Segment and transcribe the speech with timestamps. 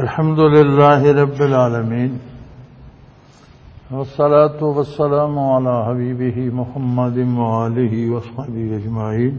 [0.00, 2.18] الحمد لله رب العالمين
[3.90, 9.38] والصلاة والسلام على حبيبه محمد وآله وصحبه أجمعين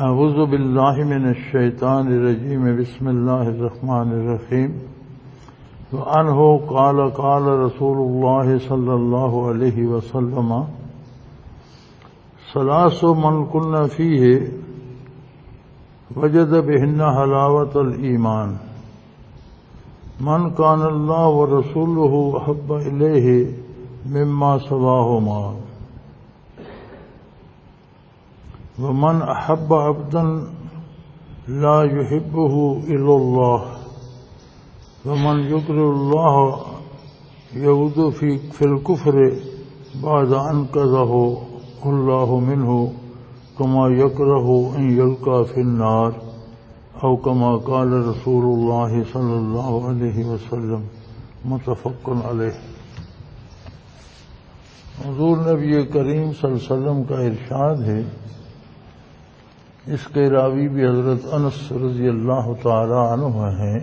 [0.00, 4.70] أعوذ بالله من الشيطان الرجيم بسم الله الرحمن الرحيم
[5.92, 10.64] وعنه قال قال رسول الله صلى الله عليه وسلم
[12.54, 14.48] ثلاث من كن فيه
[16.16, 18.67] وجد بهن حلاوة الإيمان
[20.20, 23.52] من كان الله ورسوله أحب إليه
[24.10, 25.54] مما سواهما
[28.82, 30.42] ومن أحب عبدا
[31.48, 33.64] لا يحبه إلا الله
[35.06, 36.60] ومن يكره الله
[37.56, 39.32] يعود في, في الكفر
[40.02, 41.42] بعد أن كذه
[41.86, 42.92] الله منه
[43.58, 46.27] كما يكره أن يلقى في النار.
[47.02, 50.86] أو كما قال رسول الله صلى الله عليه وسلم
[51.44, 52.56] متفق عليه.
[55.06, 58.02] حضور نبی کریم صلی اللہ علیہ وسلم کا ارشاد ہے،
[59.86, 63.80] اس کے راوی بھی حضرت انس رضی اللہ تعالی عنہ ہیں۔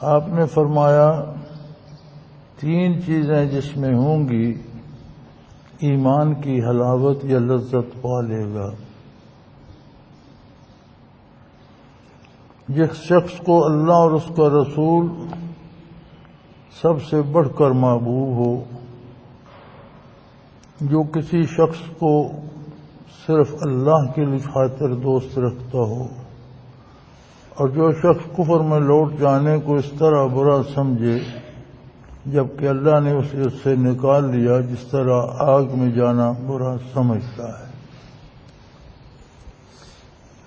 [0.00, 1.24] آپ نے فرمایا،
[2.60, 4.54] تین چیزیں جس میں ہوں گی،
[5.78, 8.70] ایمان کی حلاوت یا لذت پا لے گا۔
[12.70, 15.06] جس شخص کو اللہ اور اس کا رسول
[16.76, 18.52] سب سے بڑھ کر محبوب ہو،
[20.80, 22.12] جو کسی شخص کو
[23.26, 26.06] صرف اللہ کے لیے خاطر دوست رکھتا ہو،
[27.56, 31.18] اور جو شخص کفر میں لوٹ جانے کو اس طرح برا سمجھے
[32.26, 37.48] جبکہ اللہ نے اسے اس سے نکال لیا جس طرح آگ میں جانا برا سمجھتا
[37.48, 37.69] ہے۔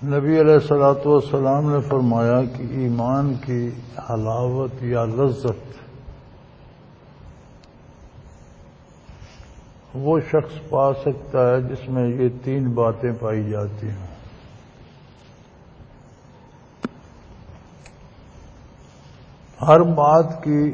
[0.06, 3.70] نبی علیہ السلاۃ والسلام نے فرمایا کہ ایمان کی
[4.10, 5.72] حلاوت یا لذت
[9.94, 14.12] وہ شخص پا سکتا ہے جس میں یہ تین باتیں پائی جاتی ہیں
[19.60, 20.72] ہر بات کی،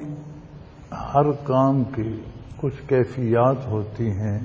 [1.14, 2.08] ہر کام کی
[2.56, 4.38] کچھ کیفیات ہوتی ہیں،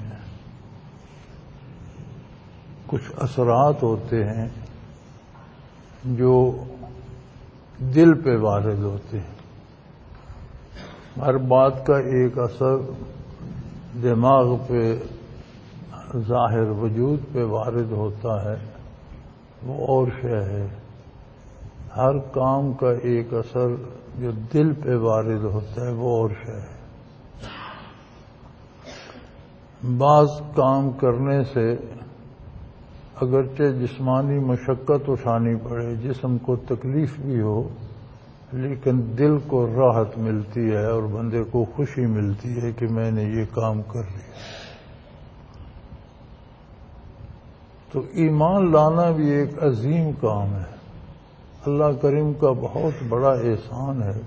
[2.87, 4.47] کچھ اثرات ہوتے ہیں۔
[6.05, 6.63] جو
[7.79, 9.35] دل پہ وارد ہوتے ہیں۔
[11.21, 12.75] ہر بات کا ایک اثر
[14.03, 14.99] دماغ پہ،
[16.17, 18.55] ظاہر وجود پہ وارد ہوتا ہے۔
[19.63, 20.67] وہ اور شے ہے۔
[21.97, 23.67] ہر کام کا ایک اثر
[24.19, 26.75] جو دل پہ وارد ہوتا ہے، وہ اور شے ہے۔
[29.97, 31.75] بعض کام کرنے سے
[33.21, 37.69] اگرچہ جسمانی مشقت اٹھانی پڑے، جسم کو تکلیف بھی ہو،
[38.53, 43.23] لیکن دل کو راحت ملتی ہے اور بندے کو خوشی ملتی ہے کہ میں نے
[43.23, 44.33] یہ کام کر لیا۔
[47.91, 50.75] تو ایمان لانا بھی ایک عظیم کام ہے۔
[51.65, 54.21] اللہ کریم کا بہت بڑا احسان ہے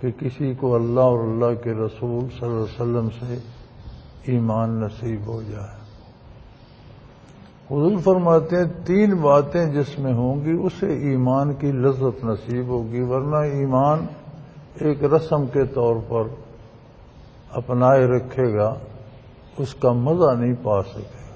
[0.00, 3.38] کہ کسی کو اللہ اور اللہ کے رسول صلی اللہ علیہ وسلم سے
[4.32, 5.85] ایمان نصیب ہو جائے۔
[7.70, 13.00] حضور فرماتے ہیں، تین باتیں جس میں ہوں گی، اسے ایمان کی لذت نصیب ہوگی،
[13.00, 14.06] ورنہ ایمان
[14.80, 16.22] ایک رسم کے طور پر
[17.50, 18.74] اپنائے رکھے گا،
[19.58, 21.26] اس کا مزہ نہیں پا سکے گا۔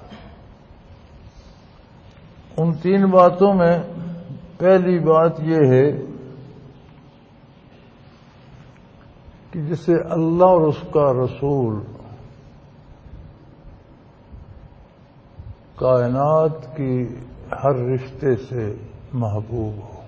[2.57, 3.79] ان تین باتوں میں
[4.57, 5.91] پہلی بات یہ ہے
[9.51, 11.79] کہ جسے اللہ اور اس کا رسول
[15.81, 17.07] کائنات کی
[17.63, 18.73] ہر رشتے سے
[19.13, 20.01] محبوب ہو۔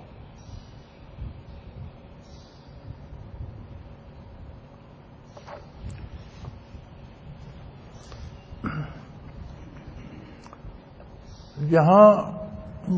[11.57, 12.31] یہاں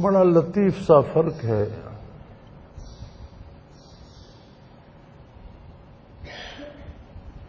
[0.01, 1.65] بڑا لطیف سا فرق ہے۔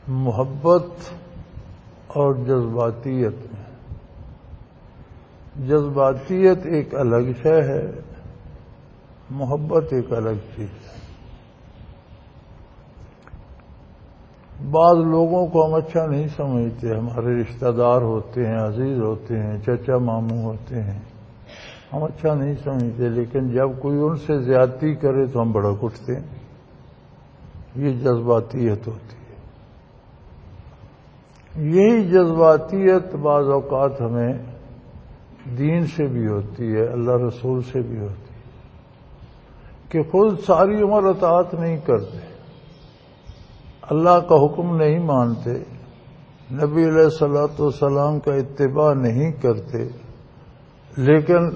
[0.08, 1.12] محبت
[2.06, 3.65] اور جذباتیت میں۔
[5.64, 7.90] جذباتیت ایک الگ شے ہے،
[9.30, 10.96] محبت ایک الگ چیز ہے۔
[14.70, 19.58] بعض لوگوں کو ہم اچھا نہیں سمجھتے، ہمارے رشتہ دار ہوتے ہیں، عزیز ہوتے ہیں،
[19.66, 21.00] چچا ماموں ہوتے ہیں۔
[21.92, 26.16] ہم اچھا نہیں سمجھتے، لیکن جب کوئی ان سے زیادتی کرے تو ہم بڑا اٹھتے
[26.16, 26.36] ہیں۔
[27.76, 29.36] یہ جذباتیت ہوتی ہے۔
[31.70, 34.32] یہی جذباتیت بعض اوقات ہمیں
[35.58, 38.40] دین سے بھی ہوتی ہے، اللہ رسول سے بھی ہوتی ہے
[39.88, 42.18] کہ خود ساری عمر اطاعت نہیں کرتے۔
[43.82, 45.52] اللہ کا حکم نہیں مانتے،
[46.52, 49.78] نبی علیہ السلاۃ والسلام کا اتباع نہیں کرتے،
[50.96, 51.48] لیکن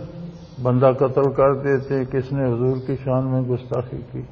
[0.63, 4.23] بندہ قتل کر دیتے، کس نے حضور کی شان میں گستاخی کی۔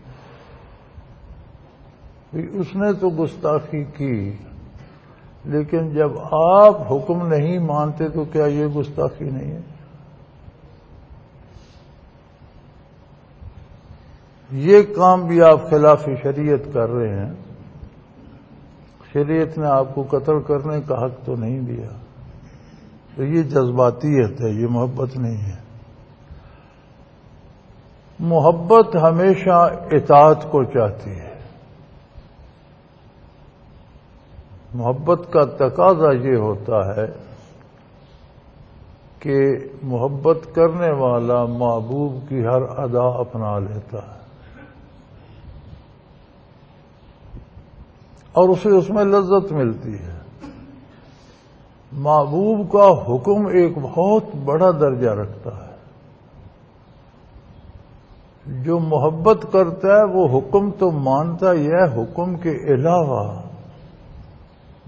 [2.32, 4.32] اس نے تو گستاخی کی۔
[5.49, 9.61] لیکن جب آپ حکم نہیں مانتے تو کیا یہ گستاخی نہیں ہے؟
[14.50, 17.33] یہ کام بھی آپ خلاف شریعت کر رہے ہیں۔
[19.12, 21.89] شریعت نے آپ کو قتل کرنے کا حق تو نہیں دیا۔
[23.17, 25.56] تو یہ جذباتیت ہے، یہ محبت نہیں ہے۔
[28.19, 31.27] محبت ہمیشہ اطاعت کو چاہتی ہے۔
[34.75, 37.06] محبت کا تقاضا یہ ہوتا ہے
[39.19, 39.38] کہ
[39.82, 44.17] محبت کرنے والا محبوب کی ہر ادا اپنا لیتا ہے
[48.35, 50.17] اور اسے اس میں لذت ملتی ہے
[51.93, 55.67] محبوب کا حکم ایک بہت بڑا درجہ رکھتا ہے
[58.64, 63.25] جو محبت کرتا ہے وہ حکم تو مانتا یہ حکم کے علاوہ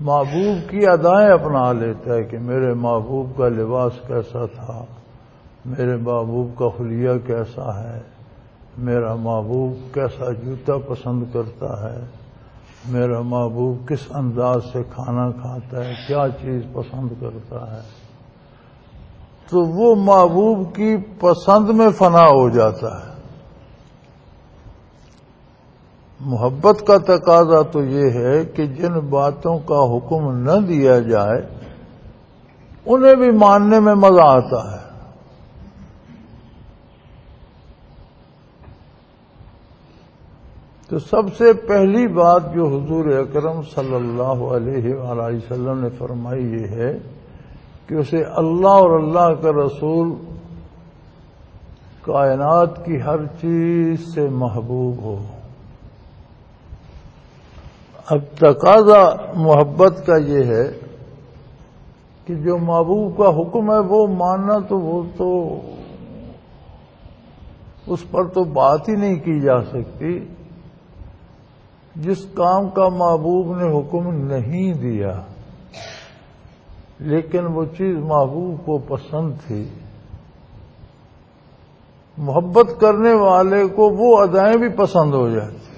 [0.01, 4.85] محبوب کی ادائیں اپنا لیتا ہے کہ میرے محبوب کا لباس کیسا تھا،
[5.65, 8.01] میرے محبوب کا خلیہ کیسا ہے،
[8.79, 12.01] میرا محبوب کیسا جوتا پسند کرتا ہے،
[12.89, 17.81] میرا محبوب کس انداز سے کھانا کھاتا ہے، کیا چیز پسند کرتا ہے۔
[19.51, 23.10] تو وہ محبوب کی پسند میں فنا ہو جاتا ہے۔
[26.21, 31.43] محبت کا تقاضا تو یہ ہے کہ جن باتوں کا حکم نہ دیا جائے،
[32.87, 34.91] انہیں بھی ماننے میں مزہ آتا ہے۔
[40.89, 46.45] تو سب سے پہلی بات جو حضور اکرم صلی اللہ علیہ وآلہ وسلم نے فرمائی
[46.45, 46.99] یہ ہے
[47.87, 50.15] کہ اسے اللہ اور اللہ کا رسول
[52.03, 55.17] کائنات کی ہر چیز سے محبوب ہو۔
[58.11, 60.65] اب تقاضا محبت کا یہ ہے
[62.27, 65.61] کہ جو محبوب کا حکم ہے وہ ماننا تو وہ تو
[67.87, 70.19] اس پر تو بات ہی نہیں کی جا سکتی۔
[71.97, 75.13] جس کام کا محبوب نے حکم نہیں دیا،
[76.99, 79.69] لیکن وہ چیز محبوب کو پسند تھی۔
[82.19, 85.70] محبت کرنے والے کو وہ ادائیں بھی پسند ہو جاتی۔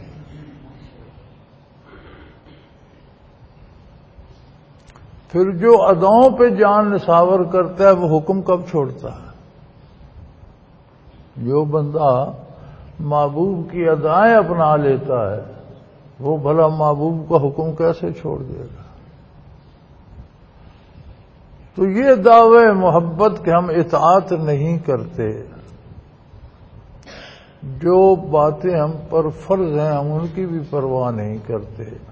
[5.32, 9.32] پھر جو اداؤں پہ جان نصاور کرتا ہے، وہ حکم کب چھوڑتا ہے؟
[11.36, 12.32] جو بندہ
[13.00, 15.40] محبوب کی ادائیں اپنا لیتا ہے،
[16.20, 18.82] وہ بھلا محبوب کا حکم کیسے چھوڑ دے گا؟
[21.74, 25.42] تو یہ دعوے محبت کے ہم اطاعت نہیں کرتے۔
[27.62, 32.11] جو باتیں ہم پر فرض ہیں، ہم ان کی بھی پرواہ نہیں کرتے۔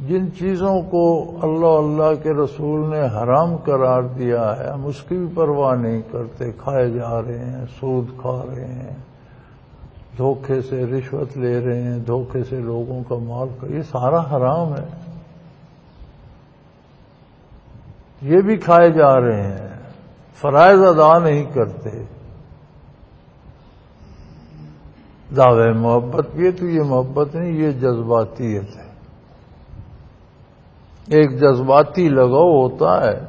[0.00, 5.16] جن چیزوں کو اللہ اللہ کے رسول نے حرام قرار دیا ہے، ہم اس کی
[5.16, 8.96] بھی پرواہ نہیں کرتے۔ کھائے جا رہے ہیں، سود کھا رہے ہیں،
[10.18, 14.74] دھوکے سے رشوت لے رہے ہیں، دھوکے سے لوگوں کا مال کا یہ سارا حرام
[14.76, 14.86] ہے۔
[18.22, 19.68] یہ بھی کھائے جا رہے ہیں۔
[20.34, 21.90] فرائض ادا نہیں کرتے۔
[25.36, 28.83] دعوے محبت بھی ہے تو یہ محبت نہیں، یہ جذباتیت ہے۔
[31.08, 33.20] ایک جذباتی لگاؤ ہوتا ہے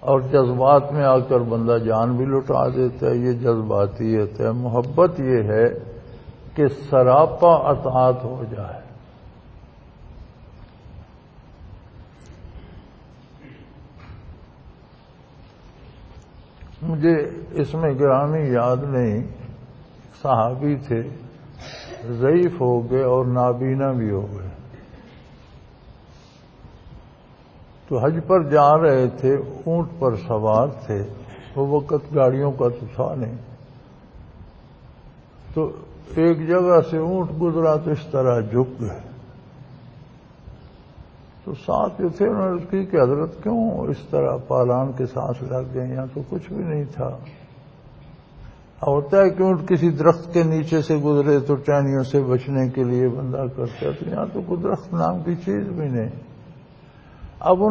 [0.00, 5.20] اور جذبات میں آ کر بندہ جان بھی لٹا دیتا ہے، یہ جذباتیت ہے۔ محبت
[5.20, 5.68] یہ ہے
[6.54, 8.80] کہ سراپا اطاعت ہو جائے۔
[16.82, 19.22] مجھے اس میں گرامی یاد نہیں،
[20.22, 21.02] صحابی تھے،
[22.08, 24.59] ضعیف ہو گئے اور نابینا بھی ہو گئے۔
[27.90, 31.02] تو حج پر جا رہے تھے، اونٹ پر سوار تھے۔
[31.56, 33.36] وہ وقت گاڑیوں کا تو تھا نہیں۔
[35.54, 35.72] تو
[36.14, 39.00] ایک جگہ سے اونٹ گزرا تو اس طرح جھک گئے۔
[41.44, 45.42] تو ساتھ جو تھے، انہوں نے کی کہ حضرت کیوں اس طرح پالان کے سانس
[45.42, 47.16] لگ گئے؟ یہاں تو کچھ بھی نہیں تھا۔
[48.86, 52.84] ہوتا ہے کہ اونٹ کسی درخت کے نیچے سے گزرے تو ٹہنیوں سے بچنے کے
[52.84, 56.08] لیے بندہ کرتا ہے۔ تو یہاں تو کوئی درخت نام کی چیز بھی نہیں۔
[57.40, 57.68] اب ان